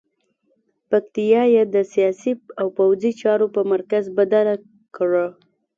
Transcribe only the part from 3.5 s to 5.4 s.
په مرکز بدله کړه.